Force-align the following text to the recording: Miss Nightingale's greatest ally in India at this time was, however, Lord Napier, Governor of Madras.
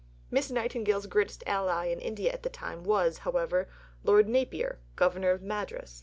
Miss 0.31 0.49
Nightingale's 0.49 1.05
greatest 1.05 1.43
ally 1.45 1.85
in 1.89 1.99
India 1.99 2.31
at 2.31 2.41
this 2.41 2.51
time 2.51 2.83
was, 2.83 3.19
however, 3.19 3.69
Lord 4.03 4.27
Napier, 4.27 4.79
Governor 4.95 5.29
of 5.29 5.43
Madras. 5.43 5.99